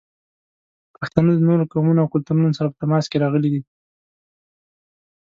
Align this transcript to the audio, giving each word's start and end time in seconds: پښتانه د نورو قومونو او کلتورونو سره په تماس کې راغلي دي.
پښتانه 0.97 1.31
د 1.35 1.39
نورو 1.47 1.63
قومونو 1.71 1.99
او 2.01 2.11
کلتورونو 2.13 2.55
سره 2.57 2.67
په 2.71 2.77
تماس 2.83 3.05
کې 3.11 3.21
راغلي 3.23 3.49
دي. 3.53 3.61